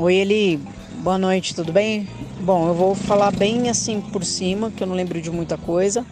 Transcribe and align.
Oi, 0.00 0.14
Eli. 0.14 0.60
Boa 1.02 1.18
noite, 1.18 1.56
tudo 1.56 1.72
bem? 1.72 2.08
Bom, 2.38 2.68
eu 2.68 2.74
vou 2.74 2.94
falar 2.94 3.32
bem 3.32 3.68
assim 3.68 4.00
por 4.00 4.24
cima, 4.24 4.70
que 4.70 4.80
eu 4.80 4.86
não 4.86 4.94
lembro 4.94 5.20
de 5.20 5.28
muita 5.28 5.58
coisa. 5.58 6.06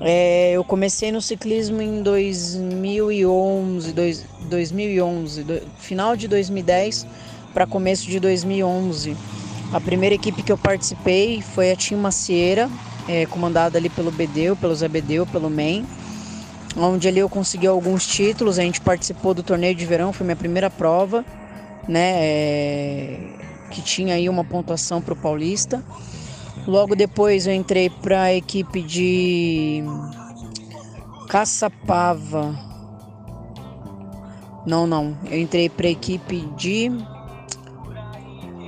É, 0.00 0.52
eu 0.52 0.64
comecei 0.64 1.12
no 1.12 1.20
ciclismo 1.20 1.82
em 1.82 2.02
2011, 2.02 3.92
dois, 3.92 4.24
2011 4.48 5.42
do, 5.42 5.60
final 5.76 6.16
de 6.16 6.26
2010 6.26 7.06
para 7.52 7.66
começo 7.66 8.06
de 8.06 8.18
2011. 8.18 9.14
A 9.70 9.80
primeira 9.82 10.14
equipe 10.14 10.42
que 10.42 10.50
eu 10.50 10.56
participei 10.56 11.42
foi 11.42 11.72
a 11.72 11.76
Team 11.76 12.00
Macieira, 12.00 12.70
é, 13.06 13.26
comandada 13.26 13.76
ali 13.76 13.90
pelo 13.90 14.10
Bedeu, 14.10 14.56
pelo 14.56 14.74
Zé 14.74 14.88
Bedeu, 14.88 15.26
pelo 15.26 15.50
MEN, 15.50 15.84
onde 16.74 17.06
ali 17.06 17.18
eu 17.18 17.28
consegui 17.28 17.66
alguns 17.66 18.06
títulos. 18.06 18.58
A 18.58 18.62
gente 18.62 18.80
participou 18.80 19.34
do 19.34 19.42
torneio 19.42 19.74
de 19.74 19.84
verão, 19.84 20.10
foi 20.10 20.24
minha 20.24 20.36
primeira 20.36 20.70
prova, 20.70 21.22
né? 21.88 22.12
É, 22.16 23.18
que 23.70 23.82
tinha 23.82 24.14
aí 24.14 24.28
uma 24.28 24.44
pontuação 24.44 25.02
para 25.02 25.14
o 25.14 25.16
Paulista. 25.16 25.84
Logo 26.66 26.94
depois 26.94 27.46
eu 27.46 27.52
entrei 27.52 27.90
para 27.90 28.22
a 28.22 28.34
equipe 28.34 28.80
de 28.80 29.82
Caçapava. 31.28 32.56
Não, 34.64 34.86
não. 34.86 35.18
Eu 35.30 35.38
entrei 35.38 35.68
para 35.68 35.88
a 35.88 35.90
equipe 35.90 36.40
de. 36.56 36.90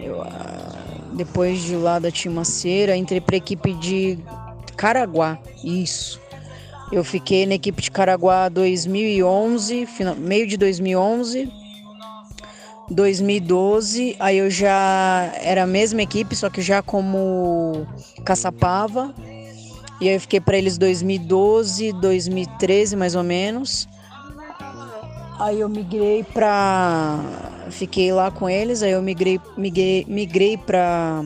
Eu, 0.03 0.21
ah, 0.23 0.73
depois 1.15 1.63
de 1.63 1.77
lá 1.77 1.99
da 1.99 2.11
Timaceira, 2.11 2.97
entrei 2.97 3.21
para 3.21 3.37
a 3.37 3.39
equipe 3.39 3.73
de 3.75 4.19
Caraguá. 4.77 5.39
Isso. 5.65 6.21
Eu 6.93 7.03
fiquei 7.03 7.47
na 7.47 7.55
equipe 7.55 7.81
de 7.81 7.91
Caraguá 7.91 8.49
2011, 8.49 9.87
final, 9.87 10.15
meio 10.17 10.47
de 10.47 10.57
2011 10.57 11.66
2012, 12.91 14.17
aí 14.19 14.39
eu 14.39 14.49
já 14.49 15.31
era 15.41 15.65
a 15.65 15.67
mesma 15.67 16.01
equipe, 16.03 16.35
só 16.37 16.49
que 16.49 16.63
já 16.63 16.81
como 16.83 17.87
Caçapava. 18.25 19.15
E 20.01 20.09
aí 20.09 20.15
eu 20.15 20.21
fiquei 20.21 20.41
para 20.41 20.57
eles 20.57 20.79
2012, 20.79 21.93
2013 21.95 22.97
mais 22.97 23.15
ou 23.15 23.23
menos. 23.23 23.87
Aí 25.39 25.61
eu 25.61 25.69
migrei 25.69 26.25
para 26.25 27.21
fiquei 27.71 28.11
lá 28.13 28.31
com 28.31 28.49
eles, 28.49 28.83
aí 28.83 28.93
eu 28.93 29.03
migrei 29.03 29.39
migrei, 29.57 30.07
migrei 30.09 30.57
para 30.57 31.25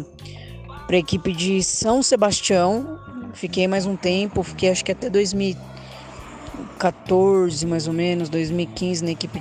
para 0.86 0.96
equipe 0.96 1.32
de 1.32 1.62
São 1.62 2.02
Sebastião. 2.02 2.98
Fiquei 3.34 3.68
mais 3.68 3.86
um 3.86 3.94
tempo, 3.96 4.42
fiquei 4.42 4.70
acho 4.70 4.84
que 4.84 4.90
até 4.90 5.08
2014 5.08 7.64
mais 7.66 7.86
ou 7.86 7.94
menos, 7.94 8.28
2015 8.28 9.04
na 9.04 9.12
equipe 9.12 9.40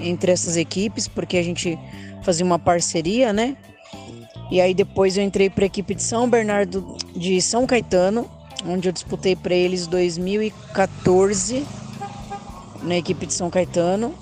entre 0.00 0.32
essas 0.32 0.56
equipes, 0.56 1.08
porque 1.08 1.36
a 1.36 1.42
gente 1.42 1.78
fazia 2.22 2.44
uma 2.44 2.58
parceria, 2.58 3.32
né? 3.32 3.56
E 4.50 4.60
aí 4.60 4.74
depois 4.74 5.16
eu 5.16 5.24
entrei 5.24 5.48
para 5.48 5.64
a 5.64 5.66
equipe 5.66 5.94
de 5.94 6.02
São 6.02 6.28
Bernardo 6.28 6.96
de 7.16 7.40
São 7.40 7.66
Caetano, 7.66 8.28
onde 8.66 8.88
eu 8.88 8.92
disputei 8.92 9.34
para 9.34 9.54
eles 9.54 9.86
2014 9.86 11.64
na 12.82 12.96
equipe 12.96 13.26
de 13.26 13.32
São 13.32 13.50
Caetano. 13.50 14.14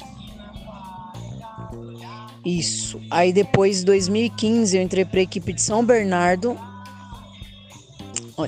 Isso. 2.44 3.00
Aí 3.10 3.32
depois, 3.32 3.84
2015, 3.84 4.76
eu 4.76 4.82
entrei 4.82 5.04
para 5.04 5.20
a 5.20 5.22
equipe 5.22 5.52
de 5.52 5.60
São 5.60 5.84
Bernardo, 5.84 6.58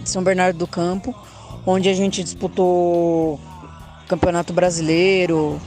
de 0.02 0.08
São 0.08 0.22
Bernardo 0.22 0.58
do 0.58 0.66
Campo, 0.66 1.14
onde 1.66 1.88
a 1.88 1.94
gente 1.94 2.22
disputou 2.22 3.38
Campeonato 4.08 4.52
Brasileiro, 4.52 5.60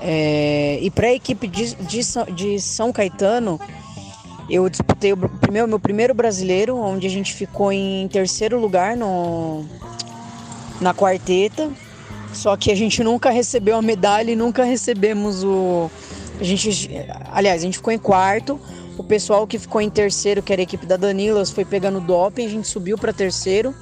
é, 0.00 0.78
e 0.82 0.90
para 0.90 1.08
a 1.08 1.14
equipe 1.14 1.46
de, 1.48 1.74
de, 1.74 2.00
de, 2.34 2.60
São 2.60 2.92
Caetano, 2.92 3.60
eu 4.48 4.68
disputei 4.68 5.12
o 5.12 5.18
meu, 5.50 5.66
meu 5.66 5.80
primeiro 5.80 6.14
brasileiro, 6.14 6.76
onde 6.76 7.06
a 7.06 7.10
gente 7.10 7.34
ficou 7.34 7.72
em 7.72 8.06
terceiro 8.08 8.60
lugar 8.60 8.96
no, 8.96 9.64
na 10.80 10.94
quarteta. 10.94 11.70
Só 12.32 12.56
que 12.56 12.70
a 12.70 12.74
gente 12.74 13.02
nunca 13.02 13.30
recebeu 13.30 13.76
a 13.76 13.82
medalha 13.82 14.30
e 14.30 14.36
nunca 14.36 14.64
recebemos 14.64 15.42
o. 15.42 15.90
A 16.38 16.44
gente, 16.44 16.90
aliás, 17.32 17.62
a 17.62 17.64
gente 17.64 17.78
ficou 17.78 17.92
em 17.92 17.98
quarto. 17.98 18.60
O 18.98 19.02
pessoal 19.02 19.46
que 19.46 19.58
ficou 19.58 19.80
em 19.80 19.90
terceiro, 19.90 20.42
que 20.42 20.52
era 20.52 20.60
a 20.62 20.64
equipe 20.64 20.86
da 20.86 20.96
Danilas, 20.96 21.50
foi 21.50 21.64
pegando 21.64 22.00
doping, 22.00 22.46
a 22.46 22.48
gente 22.48 22.68
subiu 22.68 22.96
para 22.98 23.12
terceiro. 23.12 23.74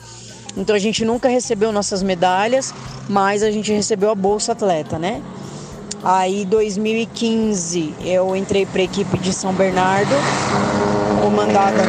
Então 0.57 0.75
a 0.75 0.79
gente 0.79 1.05
nunca 1.05 1.29
recebeu 1.29 1.73
nossas 1.73 2.03
medalhas, 2.03 2.73
mas 3.09 3.43
a 3.43 3.51
gente 3.51 3.73
recebeu 3.73 4.11
a 4.11 4.15
bolsa 4.15 4.53
atleta, 4.53 4.99
né? 4.99 5.21
Aí 6.03 6.45
2015 6.45 7.95
eu 8.05 8.37
entrei 8.37 8.67
para 8.67 8.81
a 8.81 8.85
equipe 8.85 9.19
de 9.19 9.33
São 9.33 9.53
Bernardo, 9.53 10.15
comandada 11.23 11.83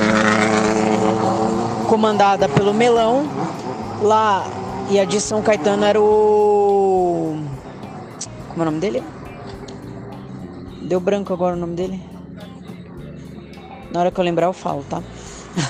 comandada 1.87 2.47
pelo 2.49 2.73
Melão. 2.73 3.27
Lá 4.01 4.45
e 4.89 4.99
a 4.99 5.05
de 5.05 5.19
São 5.19 5.41
Caetano 5.41 5.85
era 5.85 6.01
o 6.01 6.55
como 8.55 8.63
é 8.63 8.69
o 8.69 8.71
nome 8.71 8.79
dele? 8.79 9.03
Deu 10.83 11.01
branco 11.01 11.33
agora 11.33 11.57
o 11.57 11.59
nome 11.59 11.75
dele. 11.75 12.01
Na 13.91 13.99
hora 13.99 14.11
que 14.11 14.17
eu 14.17 14.23
lembrar 14.23 14.47
eu 14.47 14.53
falo, 14.53 14.81
tá? 14.89 15.03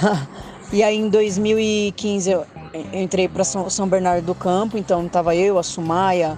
e 0.72 0.84
aí 0.84 0.96
em 0.96 1.10
2015 1.10 2.30
eu 2.30 2.46
entrei 2.94 3.28
para 3.28 3.44
São 3.44 3.88
Bernardo 3.88 4.24
do 4.24 4.36
Campo, 4.36 4.78
então 4.78 5.08
tava 5.08 5.36
eu, 5.36 5.58
a 5.58 5.64
Sumaia, 5.64 6.38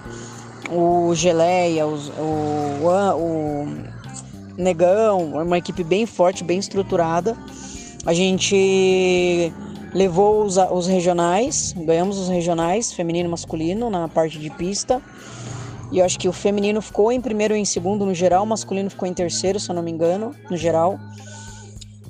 o 0.70 1.14
Geleia, 1.14 1.86
o, 1.86 1.94
o, 1.94 3.66
Negão, 4.56 5.34
uma 5.42 5.58
equipe 5.58 5.84
bem 5.84 6.04
forte, 6.04 6.42
bem 6.42 6.58
estruturada. 6.58 7.36
A 8.04 8.12
gente 8.12 9.52
levou 9.94 10.44
os, 10.44 10.56
os 10.56 10.86
regionais, 10.86 11.74
ganhamos 11.76 12.18
os 12.18 12.28
regionais, 12.28 12.92
feminino 12.92 13.28
e 13.28 13.30
masculino, 13.30 13.88
na 13.88 14.08
parte 14.08 14.38
de 14.38 14.50
pista. 14.50 15.00
E 15.90 16.00
eu 16.00 16.04
acho 16.04 16.18
que 16.18 16.28
o 16.28 16.32
feminino 16.32 16.82
ficou 16.82 17.10
em 17.10 17.20
primeiro 17.20 17.56
e 17.56 17.58
em 17.58 17.64
segundo 17.64 18.04
no 18.04 18.12
geral, 18.12 18.42
o 18.42 18.46
masculino 18.46 18.90
ficou 18.90 19.08
em 19.08 19.14
terceiro, 19.14 19.58
se 19.58 19.70
eu 19.70 19.74
não 19.74 19.82
me 19.82 19.90
engano, 19.90 20.34
no 20.50 20.56
geral. 20.56 20.98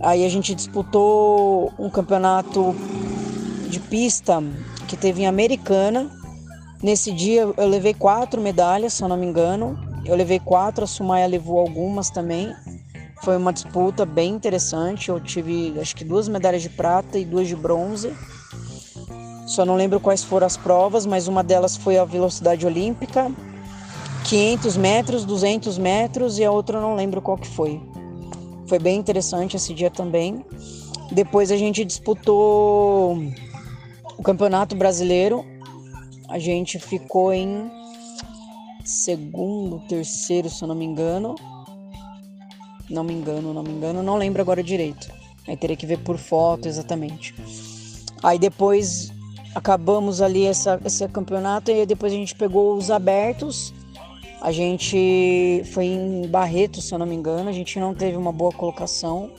Aí 0.01 0.25
a 0.25 0.29
gente 0.29 0.55
disputou 0.55 1.73
um 1.79 1.91
campeonato 1.91 2.75
de 3.69 3.79
pista 3.79 4.43
que 4.87 4.97
teve 4.97 5.23
em 5.23 5.27
Americana, 5.27 6.11
Nesse 6.83 7.11
dia 7.11 7.43
eu 7.57 7.69
levei 7.69 7.93
quatro 7.93 8.41
medalhas, 8.41 8.95
se 8.95 9.03
eu 9.03 9.09
não 9.09 9.17
me 9.17 9.27
engano. 9.27 9.79
Eu 10.05 10.15
levei 10.15 10.39
quatro, 10.39 10.85
a 10.85 10.87
Sumaya 10.87 11.27
levou 11.27 11.59
algumas 11.59 12.09
também. 12.09 12.55
Foi 13.23 13.37
uma 13.37 13.53
disputa 13.53 14.07
bem 14.07 14.35
interessante. 14.35 15.09
Eu 15.09 15.19
tive 15.19 15.75
acho 15.81 15.95
que 15.97 16.05
duas 16.05 16.29
medalhas 16.29 16.63
de 16.63 16.69
prata 16.69 17.19
e 17.19 17.25
duas 17.25 17.49
de 17.49 17.57
bronze. 17.57 18.13
Só 19.47 19.65
não 19.65 19.75
lembro 19.75 19.99
quais 19.99 20.23
foram 20.23 20.47
as 20.47 20.57
provas, 20.57 21.05
mas 21.05 21.27
uma 21.27 21.43
delas 21.43 21.77
foi 21.77 21.99
a 21.99 22.05
velocidade 22.05 22.65
olímpica, 22.67 23.33
500 24.25 24.77
metros, 24.77 25.25
200 25.25 25.79
metros 25.79 26.39
e 26.39 26.45
a 26.45 26.51
outra 26.51 26.79
eu 26.79 26.83
não 26.83 26.95
lembro 26.95 27.21
qual 27.21 27.37
que 27.37 27.49
foi. 27.49 27.81
Foi 28.67 28.79
bem 28.79 28.99
interessante 28.99 29.57
esse 29.57 29.75
dia 29.75 29.91
também. 29.91 30.45
Depois 31.11 31.51
a 31.51 31.57
gente 31.57 31.85
disputou 31.85 33.19
o 34.17 34.23
Campeonato 34.23 34.77
Brasileiro 34.77 35.45
a 36.29 36.39
gente 36.39 36.79
ficou 36.79 37.33
em 37.33 37.71
segundo, 38.85 39.81
terceiro, 39.89 40.51
se 40.51 40.63
eu 40.63 40.69
não 40.69 40.75
me 40.75 40.85
engano. 40.85 41.35
Não 42.89 43.05
me 43.05 43.13
engano, 43.13 43.53
não 43.53 43.63
me 43.63 43.71
engano, 43.71 44.03
não 44.03 44.17
lembro 44.17 44.41
agora 44.41 44.63
direito. 44.63 45.11
Aí 45.47 45.57
teria 45.57 45.77
que 45.77 45.87
ver 45.87 45.99
por 45.99 46.19
foto 46.19 46.69
exatamente. 46.69 47.35
Aí 48.23 48.39
depois 48.39 49.13
acabamos 49.55 50.21
ali 50.21 50.45
essa, 50.45 50.81
esse 50.85 51.07
campeonato 51.09 51.71
e 51.71 51.87
depois 51.87 52.13
a 52.13 52.17
gente 52.17 52.35
pegou 52.35 52.77
os 52.77 52.91
abertos. 52.91 53.73
A 54.41 54.53
gente 54.53 55.63
foi 55.73 55.87
em 55.87 56.27
Barretos, 56.29 56.85
se 56.85 56.95
eu 56.95 56.99
não 56.99 57.07
me 57.07 57.15
engano, 57.15 57.49
a 57.49 57.53
gente 57.53 57.79
não 57.81 57.95
teve 57.95 58.17
uma 58.17 58.33
boa 58.33 58.53
colocação. 58.53 59.31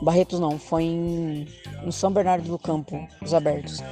Barretos 0.00 0.40
não, 0.40 0.58
foi 0.58 0.84
em, 0.84 1.46
em 1.84 1.90
São 1.90 2.10
Bernardo 2.10 2.48
do 2.48 2.58
Campo, 2.58 3.06
os 3.20 3.34
abertos. 3.34 3.82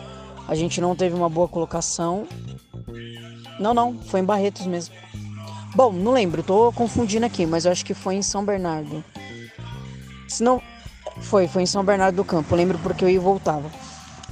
A 0.49 0.55
gente 0.55 0.81
não 0.81 0.95
teve 0.95 1.15
uma 1.15 1.29
boa 1.29 1.49
colocação. 1.49 2.27
Não, 3.59 3.75
não, 3.75 3.99
foi 3.99 4.21
em 4.21 4.25
Barretos 4.25 4.67
mesmo. 4.67 4.95
Bom, 5.75 5.93
não 5.93 6.13
lembro, 6.13 6.43
tô 6.43 6.73
confundindo 6.73 7.27
aqui, 7.27 7.45
mas 7.45 7.65
eu 7.65 7.73
acho 7.73 7.85
que 7.85 7.95
foi 7.95 8.15
em 8.15 8.23
São 8.23 8.45
Bernardo. 8.45 9.05
Se 10.29 10.43
não. 10.43 10.63
Foi, 11.21 11.49
foi 11.49 11.63
em 11.63 11.67
São 11.67 11.85
Bernardo 11.85 12.17
do 12.17 12.25
Campo, 12.25 12.55
lembro 12.55 12.79
porque 12.79 13.05
eu 13.05 13.09
ia 13.09 13.17
e 13.17 13.19
voltava. 13.19 13.71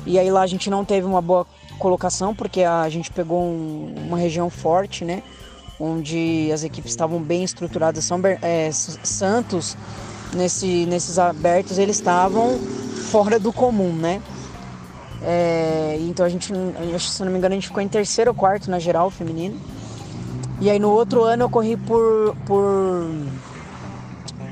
E 0.07 0.19
aí 0.19 0.31
lá 0.31 0.43
a 0.43 0.47
gente 0.47 0.69
não 0.69 0.85
teve 0.85 1.07
uma 1.07 1.21
boa 1.21 1.47
colocação, 1.79 2.35
porque 2.35 2.63
a 2.63 2.89
gente 2.89 3.11
pegou 3.11 3.43
um, 3.43 3.95
uma 4.07 4.19
região 4.19 4.51
forte, 4.51 5.05
né? 5.05 5.23
Onde 5.81 6.51
as 6.53 6.63
equipes 6.63 6.93
estavam 6.93 7.21
bem 7.21 7.43
estruturadas. 7.43 8.05
São 8.05 8.21
é, 8.43 8.71
Santos, 8.73 9.77
nesse, 10.35 10.87
nesses 10.87 11.19
abertos, 11.19 11.79
eles 11.79 11.97
estavam 11.97 12.59
fora 13.11 13.39
do 13.39 13.53
comum, 13.53 13.93
né? 13.93 14.21
É, 15.27 15.97
então 16.03 16.27
a 16.27 16.29
gente, 16.29 16.53
se 17.01 17.25
não 17.25 17.33
me 17.33 17.39
engano, 17.39 17.55
a 17.55 17.57
gente 17.57 17.69
ficou 17.69 17.83
em 17.83 17.89
terceiro 17.89 18.31
ou 18.31 18.35
quarto 18.35 18.71
na 18.71 18.79
geral 18.79 19.11
feminino. 19.11 19.59
E 20.61 20.69
aí 20.69 20.79
no 20.79 20.91
outro 20.91 21.25
ano 21.25 21.45
eu 21.45 21.51
corri 21.51 21.77
por, 21.77 22.37
por 22.47 23.11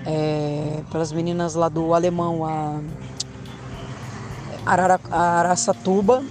é, 0.07 0.81
pelas 0.91 1.13
meninas 1.13 1.55
lá 1.55 1.69
do 1.69 1.95
alemão, 1.95 2.45
a 2.45 2.81
Araçatuba. 4.65 6.25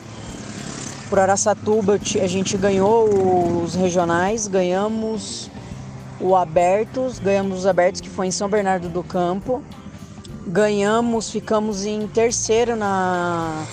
Por 1.10 1.20
Araçatuba 1.20 2.00
a 2.22 2.28
gente 2.28 2.58
ganhou 2.58 3.64
os 3.64 3.76
regionais, 3.76 4.48
ganhamos 4.48 5.52
o 6.20 6.36
abertos, 6.36 7.20
ganhamos 7.20 7.60
os 7.60 7.66
abertos 7.68 8.02
que 8.02 8.10
foi 8.10 8.28
em 8.28 8.32
São 8.32 8.50
Bernardo 8.50 8.90
do 8.90 9.04
Campo. 9.04 9.62
Ganhamos, 10.48 11.30
ficamos 11.30 11.86
em 11.86 12.08
terceiro 12.08 12.76
na, 12.76 13.64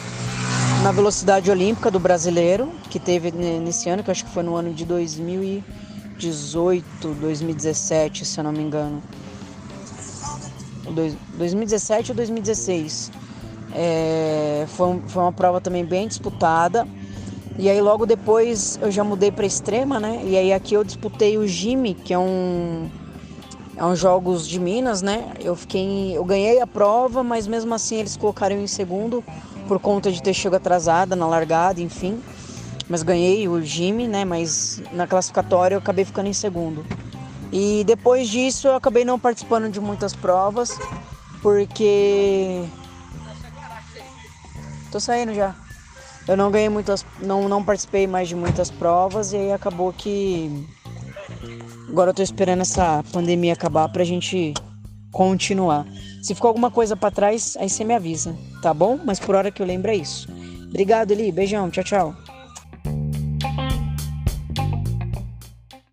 na 0.82 0.92
velocidade 0.92 1.50
olímpica 1.50 1.90
do 1.90 1.98
brasileiro, 1.98 2.70
que 2.88 3.00
teve 3.00 3.32
nesse 3.32 3.88
ano, 3.88 4.02
que 4.02 4.10
acho 4.10 4.24
que 4.24 4.30
foi 4.30 4.42
no 4.42 4.54
ano 4.54 4.72
de 4.72 4.84
2018, 4.84 7.14
2017, 7.14 8.24
se 8.24 8.38
eu 8.38 8.44
não 8.44 8.52
me 8.52 8.62
engano. 8.62 9.02
2017 11.34 12.12
ou 12.12 12.16
2016. 12.16 13.10
É, 13.74 14.64
foi, 14.68 15.00
foi 15.08 15.22
uma 15.22 15.32
prova 15.32 15.60
também 15.60 15.84
bem 15.84 16.08
disputada. 16.08 16.86
E 17.58 17.68
aí 17.68 17.80
logo 17.80 18.06
depois 18.06 18.78
eu 18.80 18.90
já 18.90 19.02
mudei 19.02 19.32
para 19.32 19.44
extrema, 19.44 19.98
né? 19.98 20.22
E 20.24 20.36
aí 20.36 20.52
aqui 20.52 20.74
eu 20.74 20.84
disputei 20.84 21.36
o 21.36 21.46
Jimmy, 21.46 21.94
que 21.94 22.14
é 22.14 22.18
um 22.18 22.88
é 23.76 23.84
um 23.84 23.94
jogos 23.94 24.46
de 24.46 24.58
Minas, 24.58 25.02
né? 25.02 25.32
Eu 25.40 25.54
fiquei, 25.54 26.16
eu 26.16 26.24
ganhei 26.24 26.60
a 26.60 26.66
prova, 26.66 27.22
mas 27.22 27.46
mesmo 27.46 27.72
assim 27.74 27.96
eles 27.96 28.16
colocaram 28.16 28.56
em 28.56 28.66
segundo 28.66 29.22
por 29.68 29.78
conta 29.78 30.10
de 30.10 30.22
ter 30.22 30.32
chegado 30.32 30.56
atrasada 30.56 31.14
na 31.14 31.28
largada, 31.28 31.80
enfim. 31.80 32.20
Mas 32.88 33.02
ganhei 33.02 33.46
o 33.46 33.62
Jimmy, 33.62 34.08
né? 34.08 34.24
Mas 34.24 34.82
na 34.92 35.06
classificatória 35.06 35.74
eu 35.74 35.78
acabei 35.78 36.04
ficando 36.04 36.28
em 36.28 36.32
segundo. 36.32 36.84
E 37.52 37.84
depois 37.84 38.28
disso 38.28 38.66
eu 38.66 38.74
acabei 38.74 39.04
não 39.04 39.18
participando 39.18 39.70
de 39.70 39.78
muitas 39.78 40.14
provas, 40.16 40.78
porque. 41.42 42.64
Tô 44.90 44.98
saindo 44.98 45.34
já. 45.34 45.54
Eu 46.26 46.36
não 46.36 46.50
ganhei 46.50 46.68
muitas. 46.70 47.04
Não, 47.20 47.48
não 47.48 47.62
participei 47.62 48.06
mais 48.06 48.28
de 48.28 48.34
muitas 48.34 48.70
provas 48.70 49.32
e 49.32 49.36
aí 49.36 49.52
acabou 49.52 49.92
que. 49.92 50.66
Agora 51.88 52.10
eu 52.10 52.14
tô 52.14 52.22
esperando 52.22 52.62
essa 52.62 53.02
pandemia 53.12 53.52
acabar 53.52 53.88
pra 53.90 54.04
gente 54.04 54.54
continuar. 55.12 55.86
Se 56.28 56.34
ficou 56.34 56.48
alguma 56.48 56.70
coisa 56.70 56.94
para 56.94 57.10
trás, 57.10 57.56
aí 57.58 57.70
você 57.70 57.82
me 57.84 57.94
avisa, 57.94 58.36
tá 58.60 58.74
bom? 58.74 59.00
Mas 59.02 59.18
por 59.18 59.34
hora 59.34 59.50
que 59.50 59.62
eu 59.62 59.66
lembro 59.66 59.90
é 59.90 59.96
isso. 59.96 60.28
Obrigado, 60.68 61.10
Eli. 61.10 61.32
Beijão. 61.32 61.70
Tchau, 61.70 61.82
tchau. 61.82 62.27